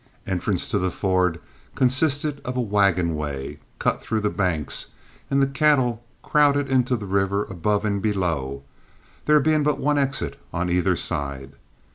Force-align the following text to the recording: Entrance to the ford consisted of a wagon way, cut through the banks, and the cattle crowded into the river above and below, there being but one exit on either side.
Entrance 0.25 0.67
to 0.69 0.79
the 0.79 0.89
ford 0.89 1.39
consisted 1.75 2.41
of 2.43 2.57
a 2.57 2.59
wagon 2.59 3.13
way, 3.15 3.59
cut 3.77 4.01
through 4.01 4.21
the 4.21 4.31
banks, 4.31 4.93
and 5.29 5.43
the 5.43 5.47
cattle 5.47 6.03
crowded 6.23 6.69
into 6.69 6.95
the 6.95 7.05
river 7.05 7.43
above 7.43 7.85
and 7.85 8.01
below, 8.01 8.63
there 9.25 9.39
being 9.39 9.61
but 9.61 9.77
one 9.77 9.99
exit 9.99 10.41
on 10.51 10.71
either 10.71 10.95
side. 10.95 11.53